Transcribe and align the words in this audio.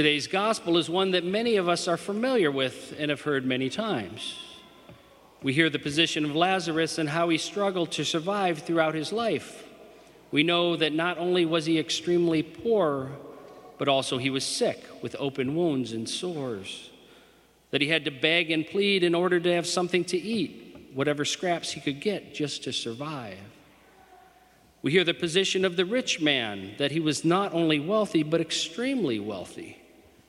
Today's 0.00 0.28
gospel 0.28 0.78
is 0.78 0.88
one 0.88 1.10
that 1.10 1.26
many 1.26 1.56
of 1.56 1.68
us 1.68 1.86
are 1.86 1.98
familiar 1.98 2.50
with 2.50 2.94
and 2.98 3.10
have 3.10 3.20
heard 3.20 3.44
many 3.44 3.68
times. 3.68 4.34
We 5.42 5.52
hear 5.52 5.68
the 5.68 5.78
position 5.78 6.24
of 6.24 6.34
Lazarus 6.34 6.96
and 6.96 7.06
how 7.06 7.28
he 7.28 7.36
struggled 7.36 7.92
to 7.92 8.04
survive 8.06 8.60
throughout 8.60 8.94
his 8.94 9.12
life. 9.12 9.62
We 10.30 10.42
know 10.42 10.74
that 10.74 10.94
not 10.94 11.18
only 11.18 11.44
was 11.44 11.66
he 11.66 11.78
extremely 11.78 12.42
poor, 12.42 13.10
but 13.76 13.88
also 13.88 14.16
he 14.16 14.30
was 14.30 14.42
sick 14.42 14.86
with 15.02 15.14
open 15.18 15.54
wounds 15.54 15.92
and 15.92 16.08
sores. 16.08 16.88
That 17.70 17.82
he 17.82 17.88
had 17.88 18.06
to 18.06 18.10
beg 18.10 18.50
and 18.50 18.66
plead 18.66 19.04
in 19.04 19.14
order 19.14 19.38
to 19.38 19.52
have 19.52 19.66
something 19.66 20.06
to 20.06 20.16
eat, 20.16 20.92
whatever 20.94 21.26
scraps 21.26 21.72
he 21.72 21.80
could 21.82 22.00
get 22.00 22.32
just 22.32 22.64
to 22.64 22.72
survive. 22.72 23.36
We 24.80 24.92
hear 24.92 25.04
the 25.04 25.12
position 25.12 25.62
of 25.66 25.76
the 25.76 25.84
rich 25.84 26.22
man, 26.22 26.70
that 26.78 26.90
he 26.90 27.00
was 27.00 27.22
not 27.22 27.52
only 27.52 27.78
wealthy, 27.78 28.22
but 28.22 28.40
extremely 28.40 29.20
wealthy, 29.20 29.76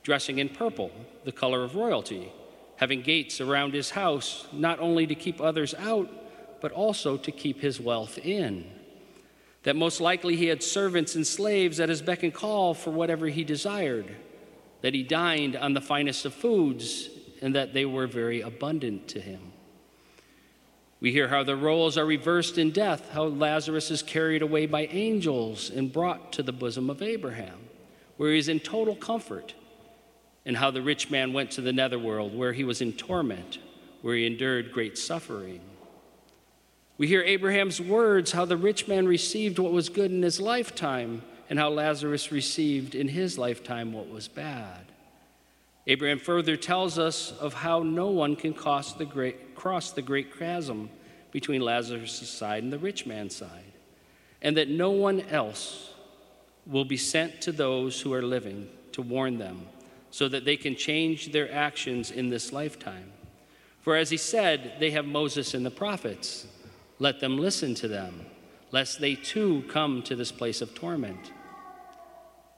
dressing 0.02 0.38
in 0.38 0.48
purple, 0.48 0.90
the 1.24 1.32
color 1.32 1.62
of 1.62 1.74
royalty, 1.74 2.32
having 2.76 3.02
gates 3.02 3.40
around 3.40 3.74
his 3.74 3.90
house, 3.90 4.46
not 4.52 4.80
only 4.80 5.06
to 5.06 5.14
keep 5.14 5.40
others 5.40 5.74
out, 5.78 6.10
but 6.60 6.72
also 6.72 7.16
to 7.16 7.30
keep 7.30 7.60
his 7.60 7.80
wealth 7.80 8.18
in 8.18 8.64
that 9.62 9.76
most 9.76 10.00
likely 10.00 10.36
he 10.36 10.46
had 10.46 10.62
servants 10.62 11.14
and 11.14 11.26
slaves 11.26 11.78
at 11.78 11.88
his 11.88 12.02
beck 12.02 12.22
and 12.22 12.34
call 12.34 12.74
for 12.74 12.90
whatever 12.90 13.26
he 13.26 13.44
desired, 13.44 14.14
that 14.80 14.94
he 14.94 15.02
dined 15.02 15.54
on 15.54 15.74
the 15.74 15.80
finest 15.80 16.24
of 16.24 16.34
foods, 16.34 17.08
and 17.40 17.54
that 17.54 17.72
they 17.72 17.84
were 17.84 18.06
very 18.06 18.40
abundant 18.40 19.08
to 19.08 19.20
him. 19.20 19.52
We 21.00 21.12
hear 21.12 21.28
how 21.28 21.42
the 21.42 21.56
roles 21.56 21.98
are 21.98 22.06
reversed 22.06 22.58
in 22.58 22.70
death, 22.70 23.10
how 23.10 23.24
Lazarus 23.24 23.90
is 23.90 24.02
carried 24.02 24.42
away 24.42 24.66
by 24.66 24.86
angels 24.86 25.70
and 25.70 25.92
brought 25.92 26.32
to 26.34 26.42
the 26.42 26.52
bosom 26.52 26.90
of 26.90 27.02
Abraham, 27.02 27.58
where 28.16 28.32
he 28.32 28.38
is 28.38 28.48
in 28.48 28.60
total 28.60 28.94
comfort, 28.94 29.54
and 30.44 30.56
how 30.56 30.70
the 30.70 30.82
rich 30.82 31.10
man 31.10 31.32
went 31.32 31.50
to 31.52 31.60
the 31.60 31.72
netherworld, 31.72 32.36
where 32.36 32.52
he 32.52 32.64
was 32.64 32.80
in 32.80 32.92
torment, 32.92 33.58
where 34.00 34.16
he 34.16 34.26
endured 34.26 34.72
great 34.72 34.98
suffering. 34.98 35.60
We 36.98 37.06
hear 37.06 37.22
Abraham's 37.22 37.80
words 37.80 38.32
how 38.32 38.44
the 38.44 38.56
rich 38.56 38.88
man 38.88 39.06
received 39.06 39.58
what 39.58 39.72
was 39.72 39.88
good 39.88 40.10
in 40.10 40.22
his 40.22 40.40
lifetime, 40.40 41.22
and 41.48 41.58
how 41.58 41.70
Lazarus 41.70 42.32
received 42.32 42.94
in 42.94 43.08
his 43.08 43.38
lifetime 43.38 43.92
what 43.92 44.08
was 44.08 44.28
bad. 44.28 44.86
Abraham 45.86 46.18
further 46.18 46.56
tells 46.56 46.98
us 46.98 47.32
of 47.32 47.54
how 47.54 47.82
no 47.82 48.08
one 48.08 48.36
can 48.36 48.54
cross 48.54 48.92
the 48.92 49.04
great, 49.04 49.54
cross 49.54 49.90
the 49.90 50.02
great 50.02 50.38
chasm 50.38 50.90
between 51.30 51.60
Lazarus' 51.60 52.28
side 52.28 52.62
and 52.62 52.72
the 52.72 52.78
rich 52.78 53.06
man's 53.06 53.34
side, 53.34 53.72
and 54.40 54.56
that 54.56 54.68
no 54.68 54.90
one 54.90 55.20
else 55.22 55.92
will 56.66 56.84
be 56.84 56.96
sent 56.96 57.40
to 57.42 57.52
those 57.52 58.00
who 58.00 58.12
are 58.12 58.22
living 58.22 58.68
to 58.92 59.02
warn 59.02 59.38
them 59.38 59.66
so 60.12 60.28
that 60.28 60.44
they 60.44 60.56
can 60.56 60.76
change 60.76 61.32
their 61.32 61.52
actions 61.52 62.10
in 62.10 62.28
this 62.28 62.52
lifetime. 62.52 63.10
For 63.80 63.96
as 63.96 64.10
he 64.10 64.18
said, 64.18 64.74
they 64.78 64.90
have 64.90 65.06
Moses 65.06 65.54
and 65.54 65.64
the 65.64 65.70
prophets. 65.70 66.46
Let 66.98 67.18
them 67.18 67.38
listen 67.38 67.74
to 67.76 67.88
them, 67.88 68.26
lest 68.70 69.00
they 69.00 69.14
too 69.14 69.64
come 69.68 70.02
to 70.02 70.14
this 70.14 70.30
place 70.30 70.60
of 70.60 70.74
torment. 70.74 71.32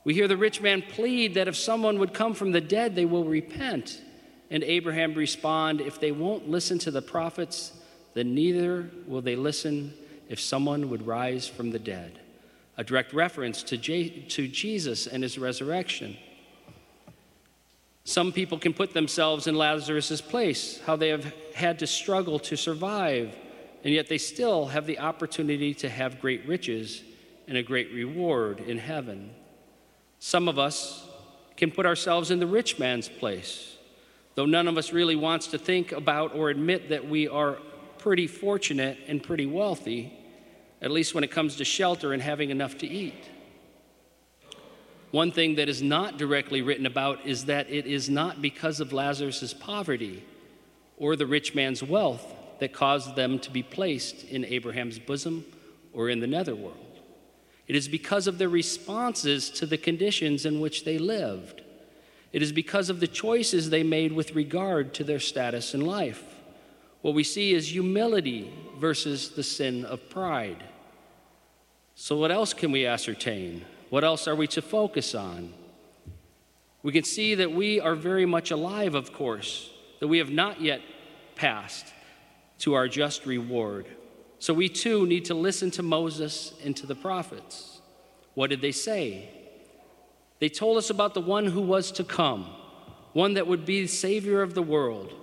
We 0.02 0.14
hear 0.14 0.26
the 0.26 0.36
rich 0.36 0.60
man 0.60 0.82
plead 0.82 1.34
that 1.34 1.46
if 1.46 1.56
someone 1.56 2.00
would 2.00 2.12
come 2.12 2.34
from 2.34 2.50
the 2.50 2.60
dead, 2.60 2.96
they 2.96 3.06
will 3.06 3.24
repent. 3.24 4.02
And 4.50 4.64
Abraham 4.64 5.14
respond, 5.14 5.80
if 5.80 6.00
they 6.00 6.12
won't 6.12 6.50
listen 6.50 6.78
to 6.80 6.90
the 6.90 7.00
prophets, 7.00 7.72
then 8.14 8.34
neither 8.34 8.90
will 9.06 9.22
they 9.22 9.36
listen 9.36 9.94
if 10.28 10.40
someone 10.40 10.90
would 10.90 11.06
rise 11.06 11.46
from 11.46 11.70
the 11.70 11.78
dead. 11.78 12.18
A 12.76 12.82
direct 12.82 13.12
reference 13.12 13.62
to, 13.62 13.78
to 13.78 14.48
Jesus 14.48 15.06
and 15.06 15.22
his 15.22 15.38
resurrection. 15.38 16.16
Some 18.04 18.32
people 18.32 18.58
can 18.58 18.74
put 18.74 18.92
themselves 18.92 19.46
in 19.46 19.54
Lazarus' 19.54 20.20
place, 20.20 20.80
how 20.86 20.94
they 20.94 21.08
have 21.08 21.34
had 21.54 21.78
to 21.78 21.86
struggle 21.86 22.38
to 22.40 22.56
survive, 22.56 23.34
and 23.82 23.94
yet 23.94 24.08
they 24.08 24.18
still 24.18 24.66
have 24.66 24.86
the 24.86 24.98
opportunity 24.98 25.72
to 25.74 25.88
have 25.88 26.20
great 26.20 26.46
riches 26.46 27.02
and 27.48 27.56
a 27.56 27.62
great 27.62 27.92
reward 27.92 28.60
in 28.60 28.78
heaven. 28.78 29.30
Some 30.18 30.48
of 30.48 30.58
us 30.58 31.06
can 31.56 31.70
put 31.70 31.86
ourselves 31.86 32.30
in 32.30 32.40
the 32.40 32.46
rich 32.46 32.78
man's 32.78 33.08
place, 33.08 33.76
though 34.34 34.46
none 34.46 34.68
of 34.68 34.76
us 34.76 34.92
really 34.92 35.16
wants 35.16 35.46
to 35.48 35.58
think 35.58 35.92
about 35.92 36.34
or 36.34 36.50
admit 36.50 36.90
that 36.90 37.08
we 37.08 37.26
are 37.26 37.58
pretty 37.98 38.26
fortunate 38.26 38.98
and 39.08 39.22
pretty 39.22 39.46
wealthy, 39.46 40.12
at 40.82 40.90
least 40.90 41.14
when 41.14 41.24
it 41.24 41.30
comes 41.30 41.56
to 41.56 41.64
shelter 41.64 42.12
and 42.12 42.20
having 42.20 42.50
enough 42.50 42.76
to 42.78 42.86
eat. 42.86 43.30
One 45.14 45.30
thing 45.30 45.54
that 45.54 45.68
is 45.68 45.80
not 45.80 46.18
directly 46.18 46.60
written 46.60 46.86
about 46.86 47.24
is 47.24 47.44
that 47.44 47.70
it 47.70 47.86
is 47.86 48.10
not 48.10 48.42
because 48.42 48.80
of 48.80 48.92
Lazarus' 48.92 49.54
poverty 49.54 50.24
or 50.96 51.14
the 51.14 51.24
rich 51.24 51.54
man's 51.54 51.84
wealth 51.84 52.26
that 52.58 52.72
caused 52.72 53.14
them 53.14 53.38
to 53.38 53.52
be 53.52 53.62
placed 53.62 54.24
in 54.24 54.44
Abraham's 54.44 54.98
bosom 54.98 55.44
or 55.92 56.08
in 56.08 56.18
the 56.18 56.26
netherworld. 56.26 56.98
It 57.68 57.76
is 57.76 57.86
because 57.86 58.26
of 58.26 58.38
their 58.38 58.48
responses 58.48 59.50
to 59.50 59.66
the 59.66 59.78
conditions 59.78 60.46
in 60.46 60.58
which 60.58 60.82
they 60.82 60.98
lived. 60.98 61.62
It 62.32 62.42
is 62.42 62.50
because 62.50 62.90
of 62.90 62.98
the 62.98 63.06
choices 63.06 63.70
they 63.70 63.84
made 63.84 64.10
with 64.10 64.34
regard 64.34 64.94
to 64.94 65.04
their 65.04 65.20
status 65.20 65.74
in 65.74 65.80
life. 65.82 66.24
What 67.02 67.14
we 67.14 67.22
see 67.22 67.54
is 67.54 67.70
humility 67.70 68.52
versus 68.80 69.28
the 69.28 69.44
sin 69.44 69.84
of 69.84 70.10
pride. 70.10 70.64
So, 71.94 72.16
what 72.16 72.32
else 72.32 72.52
can 72.52 72.72
we 72.72 72.84
ascertain? 72.84 73.64
What 73.94 74.02
else 74.02 74.26
are 74.26 74.34
we 74.34 74.48
to 74.48 74.60
focus 74.60 75.14
on? 75.14 75.52
We 76.82 76.90
can 76.90 77.04
see 77.04 77.36
that 77.36 77.52
we 77.52 77.78
are 77.78 77.94
very 77.94 78.26
much 78.26 78.50
alive, 78.50 78.96
of 78.96 79.12
course, 79.12 79.70
that 80.00 80.08
we 80.08 80.18
have 80.18 80.30
not 80.30 80.60
yet 80.60 80.80
passed 81.36 81.86
to 82.58 82.74
our 82.74 82.88
just 82.88 83.24
reward. 83.24 83.86
So 84.40 84.52
we 84.52 84.68
too 84.68 85.06
need 85.06 85.26
to 85.26 85.34
listen 85.34 85.70
to 85.70 85.84
Moses 85.84 86.54
and 86.64 86.76
to 86.76 86.86
the 86.86 86.96
prophets. 86.96 87.82
What 88.34 88.50
did 88.50 88.60
they 88.60 88.72
say? 88.72 89.28
They 90.40 90.48
told 90.48 90.76
us 90.76 90.90
about 90.90 91.14
the 91.14 91.20
one 91.20 91.46
who 91.46 91.60
was 91.60 91.92
to 91.92 92.02
come, 92.02 92.46
one 93.12 93.34
that 93.34 93.46
would 93.46 93.64
be 93.64 93.82
the 93.82 93.86
Savior 93.86 94.42
of 94.42 94.54
the 94.54 94.62
world, 94.62 95.14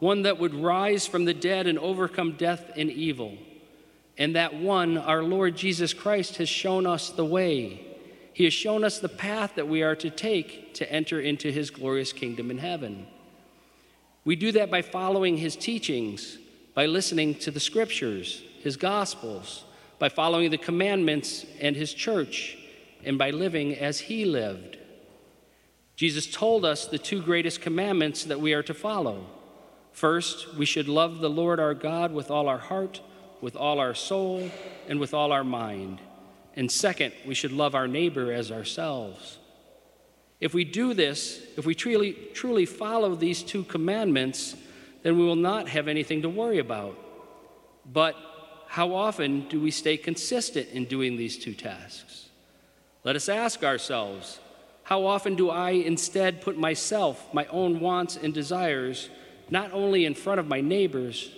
one 0.00 0.22
that 0.22 0.40
would 0.40 0.54
rise 0.54 1.06
from 1.06 1.24
the 1.24 1.34
dead 1.34 1.68
and 1.68 1.78
overcome 1.78 2.32
death 2.32 2.72
and 2.74 2.90
evil. 2.90 3.38
And 4.16 4.34
that 4.34 4.54
one, 4.54 4.98
our 4.98 5.22
Lord 5.22 5.56
Jesus 5.56 5.94
Christ, 5.94 6.38
has 6.38 6.48
shown 6.48 6.84
us 6.84 7.10
the 7.10 7.24
way. 7.24 7.84
He 8.38 8.44
has 8.44 8.54
shown 8.54 8.84
us 8.84 9.00
the 9.00 9.08
path 9.08 9.56
that 9.56 9.66
we 9.66 9.82
are 9.82 9.96
to 9.96 10.10
take 10.10 10.72
to 10.74 10.92
enter 10.92 11.20
into 11.20 11.50
his 11.50 11.70
glorious 11.70 12.12
kingdom 12.12 12.52
in 12.52 12.58
heaven. 12.58 13.08
We 14.24 14.36
do 14.36 14.52
that 14.52 14.70
by 14.70 14.80
following 14.80 15.38
his 15.38 15.56
teachings 15.56 16.38
by 16.72 16.86
listening 16.86 17.34
to 17.34 17.50
the 17.50 17.58
scriptures, 17.58 18.44
his 18.60 18.76
gospels, 18.76 19.64
by 19.98 20.08
following 20.08 20.52
the 20.52 20.56
commandments 20.56 21.46
and 21.60 21.74
his 21.74 21.92
church, 21.92 22.56
and 23.04 23.18
by 23.18 23.30
living 23.30 23.74
as 23.74 23.98
he 23.98 24.24
lived. 24.24 24.78
Jesus 25.96 26.30
told 26.30 26.64
us 26.64 26.86
the 26.86 26.96
two 26.96 27.20
greatest 27.20 27.60
commandments 27.60 28.22
that 28.22 28.40
we 28.40 28.52
are 28.52 28.62
to 28.62 28.72
follow. 28.72 29.26
First, 29.90 30.54
we 30.54 30.64
should 30.64 30.86
love 30.86 31.18
the 31.18 31.28
Lord 31.28 31.58
our 31.58 31.74
God 31.74 32.12
with 32.12 32.30
all 32.30 32.48
our 32.48 32.58
heart, 32.58 33.00
with 33.40 33.56
all 33.56 33.80
our 33.80 33.94
soul, 33.94 34.48
and 34.86 35.00
with 35.00 35.12
all 35.12 35.32
our 35.32 35.42
mind. 35.42 36.00
And 36.58 36.68
second, 36.68 37.12
we 37.24 37.36
should 37.36 37.52
love 37.52 37.76
our 37.76 37.86
neighbor 37.86 38.32
as 38.32 38.50
ourselves. 38.50 39.38
If 40.40 40.54
we 40.54 40.64
do 40.64 40.92
this, 40.92 41.40
if 41.56 41.64
we 41.64 41.72
truly, 41.76 42.14
truly 42.34 42.66
follow 42.66 43.14
these 43.14 43.44
two 43.44 43.62
commandments, 43.62 44.56
then 45.04 45.16
we 45.16 45.24
will 45.24 45.36
not 45.36 45.68
have 45.68 45.86
anything 45.86 46.22
to 46.22 46.28
worry 46.28 46.58
about. 46.58 46.98
But 47.86 48.16
how 48.66 48.92
often 48.92 49.46
do 49.48 49.60
we 49.60 49.70
stay 49.70 49.96
consistent 49.96 50.70
in 50.70 50.86
doing 50.86 51.16
these 51.16 51.38
two 51.38 51.54
tasks? 51.54 52.26
Let 53.04 53.14
us 53.14 53.28
ask 53.28 53.62
ourselves 53.62 54.40
how 54.82 55.06
often 55.06 55.36
do 55.36 55.50
I 55.50 55.70
instead 55.70 56.40
put 56.40 56.58
myself, 56.58 57.32
my 57.32 57.46
own 57.52 57.78
wants 57.78 58.16
and 58.16 58.34
desires, 58.34 59.10
not 59.48 59.72
only 59.72 60.04
in 60.04 60.14
front 60.14 60.40
of 60.40 60.48
my 60.48 60.60
neighbors, 60.60 61.30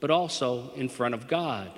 but 0.00 0.10
also 0.10 0.70
in 0.74 0.90
front 0.90 1.14
of 1.14 1.28
God? 1.28 1.70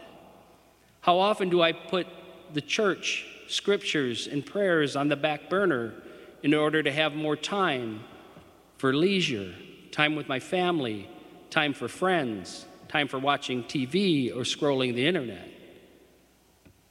How 1.03 1.21
often 1.21 1.49
do 1.49 1.62
I 1.62 1.71
put 1.71 2.09
the 2.53 2.61
church, 2.61 3.27
scriptures, 3.49 4.27
and 4.27 4.45
prayers 4.45 4.97
on 4.97 5.09
the 5.09 5.17
back 5.17 5.49
burner 5.49 5.95
in 6.43 6.55
order 6.55 6.83
to 6.83 6.93
have 6.93 7.15
more 7.15 7.37
time 7.37 8.01
for 8.79 8.93
leisure, 8.93 9.53
time 9.91 10.17
with 10.17 10.29
my 10.29 10.41
family, 10.41 11.09
time 11.51 11.73
for 11.73 11.89
friends, 11.89 12.67
time 12.89 13.09
for 13.09 13.19
watching 13.19 13.63
TV 13.65 14.31
or 14.35 14.43
scrolling 14.43 14.95
the 14.95 15.07
internet. 15.07 15.49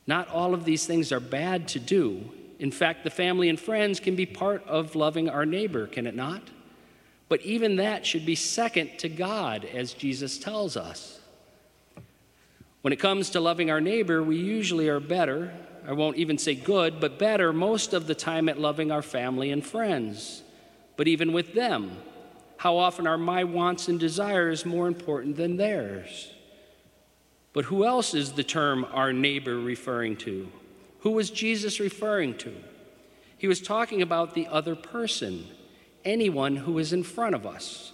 Not 0.08 0.28
all 0.30 0.54
of 0.54 0.66
these 0.66 0.86
things 0.86 1.12
are 1.12 1.20
bad 1.20 1.68
to 1.70 1.80
do. 1.80 2.32
In 2.60 2.72
fact, 2.72 3.04
the 3.04 3.10
family 3.10 3.50
and 3.50 3.60
friends 3.60 4.00
can 4.00 4.16
be 4.16 4.26
part 4.26 4.66
of 4.68 4.96
loving 4.96 5.30
our 5.30 5.46
neighbor, 5.46 5.88
can 5.88 6.06
it 6.06 6.16
not? 6.16 6.42
But 7.30 7.42
even 7.44 7.78
that 7.78 8.06
should 8.06 8.26
be 8.26 8.36
second 8.36 9.00
to 9.00 9.08
God, 9.08 9.64
as 9.64 9.94
Jesus 9.94 10.38
tells 10.38 10.76
us. 10.76 11.21
When 12.82 12.94
it 12.94 13.00
comes 13.00 13.30
to 13.32 13.40
loving 13.40 13.70
our 13.70 13.82
neighbor, 13.82 14.24
we 14.24 14.38
usually 14.38 14.90
are 14.90 15.00
better, 15.00 15.54
I 15.88 15.94
won't 15.94 16.18
even 16.18 16.38
say 16.38 16.56
good, 16.56 17.00
but 17.00 17.18
better 17.18 17.52
most 17.52 17.94
of 17.94 18.08
the 18.08 18.16
time 18.16 18.48
at 18.50 18.60
loving 18.60 18.92
our 18.92 19.02
family 19.02 19.52
and 19.52 19.66
friends. 19.66 20.44
But 20.96 21.08
even 21.08 21.34
with 21.34 21.54
them, 21.54 21.98
how 22.58 22.78
often 22.78 23.08
are 23.08 23.18
my 23.18 23.44
wants 23.44 23.88
and 23.88 24.00
desires 24.00 24.66
more 24.66 24.88
important 24.88 25.38
than 25.38 25.58
theirs? 25.58 26.32
But 27.54 27.66
who 27.66 27.86
else 27.86 28.14
is 28.14 28.34
the 28.34 28.44
term 28.44 28.86
our 28.92 29.12
neighbor 29.12 29.60
referring 29.60 30.18
to? 30.18 30.52
Who 31.00 31.12
was 31.12 31.32
Jesus 31.32 31.80
referring 31.80 32.38
to? 32.40 32.54
He 33.38 33.48
was 33.48 33.60
talking 33.60 34.04
about 34.04 34.36
the 34.36 34.48
other 34.48 34.76
person, 34.76 35.48
anyone 36.06 36.56
who 36.58 36.78
is 36.78 36.94
in 36.94 37.04
front 37.04 37.34
of 37.34 37.46
us, 37.46 37.94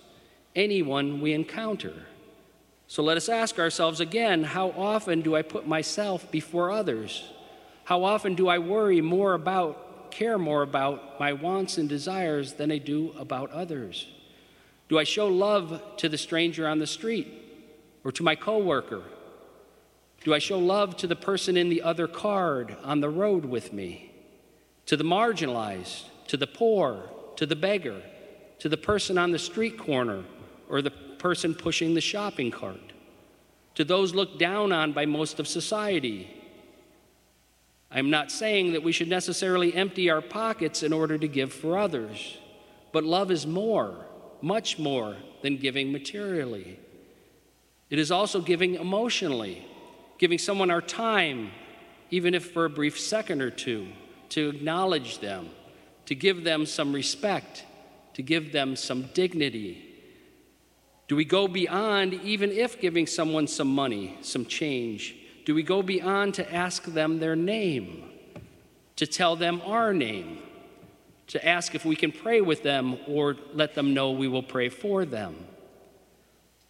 anyone 0.56 1.22
we 1.22 1.31
encounter. 1.31 1.94
So 2.88 3.04
let 3.04 3.18
us 3.18 3.28
ask 3.28 3.60
ourselves 3.60 4.00
again 4.00 4.44
how 4.44 4.72
often 4.72 5.22
do 5.22 5.36
I 5.36 5.42
put 5.42 5.68
myself 5.68 6.31
before 6.31 6.72
others? 6.72 7.30
How 7.84 8.04
often 8.04 8.34
do 8.34 8.48
I 8.48 8.60
worry 8.60 9.01
more 9.01 9.34
about, 9.34 10.12
care 10.12 10.38
more 10.38 10.62
about 10.62 11.19
my 11.19 11.34
wants 11.34 11.78
and 11.78 11.88
desires 11.88 12.54
than 12.54 12.72
I 12.72 12.78
do 12.78 13.13
about 13.18 13.51
others? 13.51 14.07
Do 14.88 14.98
I 14.98 15.04
show 15.04 15.28
love 15.28 15.81
to 15.98 16.07
the 16.07 16.18
stranger 16.18 16.68
on 16.68 16.80
the 16.80 16.88
street 16.88 17.28
or 18.06 18.12
to 18.13 18.24
my 18.24 18.36
coworker? 18.36 19.04
Do 20.24 20.33
I 20.33 20.40
show 20.40 20.57
love 20.57 20.95
to 20.98 21.07
the 21.07 21.16
person 21.16 21.57
in 21.57 21.69
the 21.69 21.81
other 21.81 22.07
card 22.07 22.75
on 22.83 23.01
the 23.01 23.10
road 23.10 23.45
with 23.45 23.74
me? 23.74 24.12
To 24.86 24.95
the 24.95 25.04
marginalized, 25.04 26.06
to 26.28 26.38
the 26.38 26.48
poor, 26.48 27.10
to 27.36 27.45
the 27.45 27.56
beggar, 27.56 28.01
to 28.60 28.69
the 28.69 28.78
person 28.78 29.18
on 29.18 29.31
the 29.31 29.40
street 29.40 29.78
corner 29.78 30.24
or 30.69 30.81
the 30.81 30.94
person 31.19 31.54
pushing 31.54 31.94
the 31.94 32.02
shopping 32.02 32.52
cart? 32.52 32.94
To 33.75 33.84
those 33.84 34.16
looked 34.16 34.40
down 34.40 34.72
on 34.72 34.92
by 34.94 35.06
most 35.06 35.40
of 35.40 35.48
society 35.48 36.38
I'm 37.90 38.10
not 38.10 38.31
saying 38.31 38.74
that 38.74 38.84
we 38.84 38.92
should 38.92 39.08
necessarily 39.08 39.74
empty 39.74 40.10
our 40.10 40.22
pockets 40.22 40.84
in 40.84 40.92
order 40.92 41.18
to 41.18 41.28
give 41.28 41.54
for 41.54 41.78
others, 41.78 42.38
but 42.92 43.04
love 43.04 43.31
is 43.31 43.48
more, 43.48 44.06
much 44.42 44.78
more 44.78 45.16
than 45.42 45.58
giving 45.58 45.92
materially. 45.92 46.80
It 47.90 48.00
is 48.00 48.12
also 48.12 48.42
giving 48.42 48.75
emotionally, 48.75 49.66
giving 50.18 50.38
someone 50.38 50.69
our 50.69 50.81
time, 50.81 51.52
even 52.12 52.34
if 52.34 52.52
for 52.52 52.66
a 52.66 52.69
brief 52.69 53.00
second 53.00 53.42
or 53.42 53.52
two, 53.52 53.88
to 54.30 54.50
acknowledge 54.50 55.19
them, 55.19 55.50
to 56.08 56.16
give 56.16 56.44
them 56.44 56.66
some 56.66 56.92
respect, 56.92 57.64
to 58.16 58.22
give 58.22 58.52
them 58.52 58.75
some 58.75 59.04
dignity. 59.14 59.87
Do 61.07 61.15
we 61.15 61.24
go 61.24 61.48
beyond 61.48 62.13
even 62.15 62.51
if 62.51 62.81
giving 62.81 63.07
someone 63.07 63.48
some 63.48 63.74
money, 63.74 64.18
some 64.21 64.45
change? 64.45 65.15
Do 65.45 65.56
we 65.56 65.63
go 65.63 65.81
beyond 65.81 66.33
to 66.36 66.54
ask 66.54 66.83
them 66.83 67.19
their 67.19 67.36
name, 67.36 68.09
to 68.98 69.07
tell 69.07 69.38
them 69.38 69.62
our 69.65 69.94
name, 69.94 70.39
to 71.27 71.48
ask 71.48 71.74
if 71.74 71.86
we 71.86 71.95
can 71.95 72.12
pray 72.12 72.42
with 72.42 72.63
them 72.63 72.98
or 73.07 73.38
let 73.54 73.74
them 73.74 73.94
know 73.94 74.12
we 74.12 74.27
will 74.27 74.44
pray 74.44 74.68
for 74.68 75.06
them? 75.06 75.36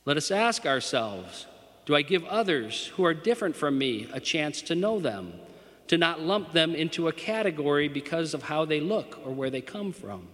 Let 0.05 0.17
us 0.17 0.29
ask 0.31 0.65
ourselves 0.65 1.47
do 1.87 1.95
I 1.95 2.01
give 2.01 2.25
others 2.25 2.87
who 2.95 3.05
are 3.05 3.13
different 3.13 3.55
from 3.55 3.77
me 3.77 4.09
a 4.11 4.19
chance 4.19 4.61
to 4.63 4.75
know 4.75 4.99
them, 4.99 5.33
to 5.87 5.97
not 5.97 6.19
lump 6.19 6.51
them 6.51 6.75
into 6.75 7.07
a 7.07 7.13
category 7.13 7.87
because 7.87 8.33
of 8.33 8.43
how 8.43 8.65
they 8.65 8.81
look 8.81 9.19
or 9.25 9.31
where 9.31 9.49
they 9.49 9.61
come 9.61 9.93
from? 9.93 10.27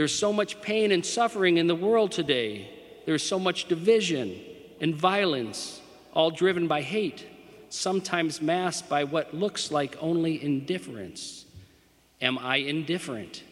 There's 0.00 0.18
so 0.18 0.32
much 0.32 0.62
pain 0.62 0.92
and 0.92 1.04
suffering 1.04 1.58
in 1.58 1.66
the 1.66 1.74
world 1.74 2.10
today. 2.10 2.70
There's 3.04 3.22
so 3.22 3.38
much 3.38 3.68
division 3.68 4.34
and 4.80 4.94
violence 4.94 5.82
all 6.14 6.30
driven 6.30 6.66
by 6.66 6.80
hate, 6.80 7.26
sometimes 7.68 8.40
masked 8.40 8.88
by 8.88 9.04
what 9.04 9.34
looks 9.34 9.70
like 9.70 9.98
only 10.00 10.42
indifference. 10.42 11.44
Am 12.22 12.38
I 12.38 12.56
indifferent? 12.56 13.42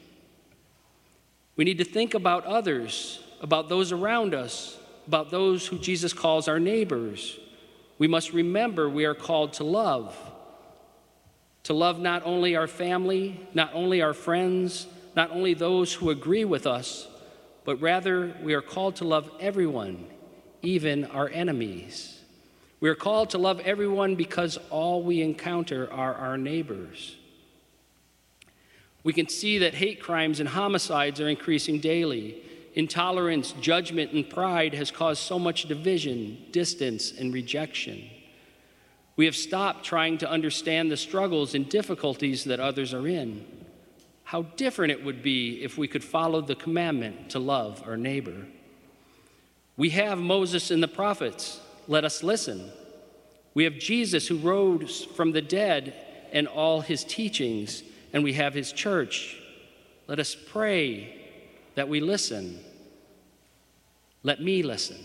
We 1.57 1.67
need 1.67 1.77
to 1.77 1.85
think 1.85 2.15
about 2.15 2.47
others, 2.47 3.23
about 3.43 3.69
those 3.69 3.93
around 3.93 4.33
us, 4.33 4.79
about 5.07 5.31
those 5.31 5.67
who 5.67 5.77
Jesus 5.79 6.15
calls 6.15 6.49
our 6.49 6.59
neighbors. 6.59 7.39
We 7.99 8.09
must 8.09 8.33
remember 8.33 8.89
we 8.89 9.05
are 9.05 9.15
called 9.15 9.53
to 9.53 9.65
love. 9.65 10.17
To 11.65 11.75
love 11.75 12.01
not 12.01 12.25
only 12.25 12.57
our 12.57 12.67
family, 12.67 13.39
not 13.53 13.75
only 13.75 14.01
our 14.01 14.15
friends, 14.15 14.87
not 15.19 15.33
only 15.33 15.53
those 15.53 15.95
who 15.95 16.11
agree 16.11 16.45
with 16.45 16.65
us, 16.65 17.09
but 17.65 17.81
rather 17.81 18.37
we 18.41 18.55
are 18.55 18.63
called 18.63 18.95
to 18.95 19.05
love 19.05 19.29
everyone, 19.41 20.07
even 20.63 21.05
our 21.07 21.29
enemies. 21.31 22.21
We 22.79 22.89
are 22.89 22.95
called 22.95 23.31
to 23.31 23.39
love 23.39 23.59
everyone 23.59 24.15
because 24.15 24.61
all 24.71 25.03
we 25.03 25.21
encounter 25.21 25.93
are 25.93 26.15
our 26.15 26.39
neighbors. 26.39 27.17
We 29.03 29.13
can 29.13 29.29
see 29.29 29.59
that 29.59 29.75
hate 29.75 30.01
crimes 30.01 30.39
and 30.39 30.51
homicides 30.51 31.21
are 31.21 31.29
increasing 31.29 31.81
daily. 31.81 32.41
Intolerance, 32.75 33.51
judgment, 33.61 34.13
and 34.13 34.31
pride 34.31 34.73
has 34.73 34.93
caused 34.93 35.23
so 35.23 35.37
much 35.37 35.65
division, 35.65 36.39
distance, 36.53 37.11
and 37.11 37.35
rejection. 37.35 38.09
We 39.17 39.25
have 39.25 39.35
stopped 39.35 39.85
trying 39.85 40.19
to 40.19 40.31
understand 40.31 40.93
the 40.93 40.97
struggles 40.97 41.57
and 41.57 41.69
difficulties 41.69 42.45
that 42.45 42.61
others 42.61 42.95
are 42.95 43.09
in. 43.09 43.58
How 44.29 44.43
different 44.43 44.91
it 44.91 45.03
would 45.03 45.23
be 45.23 45.63
if 45.63 45.79
we 45.79 45.89
could 45.89 46.05
follow 46.05 46.43
the 46.43 46.55
commandment 46.55 47.31
to 47.31 47.39
love 47.39 47.83
our 47.87 47.97
neighbor. 47.97 48.47
We 49.79 49.89
have 49.89 50.19
Moses 50.19 50.71
and 50.71 50.83
the 50.83 50.87
prophets 50.87 51.59
let 51.87 52.05
us 52.05 52.23
listen. 52.23 52.71
We 53.55 53.65
have 53.65 53.79
Jesus 53.79 54.29
who 54.29 54.37
rose 54.37 55.03
from 55.03 55.33
the 55.33 55.41
dead 55.41 55.95
and 56.31 56.47
all 56.47 56.83
his 56.83 57.05
teachings, 57.05 57.83
and 58.13 58.23
we 58.23 58.35
have 58.35 58.53
his 58.53 58.71
church. 58.71 59.41
Let 60.09 60.19
us 60.19 60.37
pray 60.37 61.25
that 61.75 61.89
we 61.89 62.01
listen. 62.01 62.61
Let 64.23 64.43
me 64.43 64.63
listen. 64.63 64.99